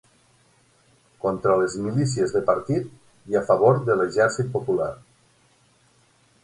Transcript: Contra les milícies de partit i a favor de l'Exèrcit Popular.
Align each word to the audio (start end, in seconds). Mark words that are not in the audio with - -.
Contra 1.25 1.57
les 1.59 1.75
milícies 1.87 2.33
de 2.37 2.41
partit 2.49 2.89
i 3.35 3.39
a 3.43 3.47
favor 3.51 3.79
de 3.91 4.01
l'Exèrcit 4.01 4.53
Popular. 4.59 4.91